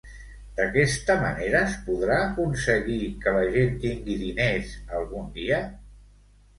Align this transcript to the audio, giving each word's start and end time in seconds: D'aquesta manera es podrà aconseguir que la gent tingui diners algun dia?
D'aquesta 0.59 1.17
manera 1.23 1.61
es 1.67 1.75
podrà 1.91 2.17
aconseguir 2.23 2.99
que 3.27 3.37
la 3.39 3.47
gent 3.59 3.79
tingui 3.87 4.19
diners 4.27 4.77
algun 5.05 5.33
dia? 5.41 5.67